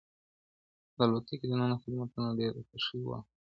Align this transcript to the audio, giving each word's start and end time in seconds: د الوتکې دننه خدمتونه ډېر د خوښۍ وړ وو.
د 0.97 0.99
الوتکې 1.05 1.45
دننه 1.49 1.75
خدمتونه 1.83 2.29
ډېر 2.39 2.51
د 2.55 2.59
خوښۍ 2.67 2.99
وړ 3.01 3.09
وو. 3.17 3.19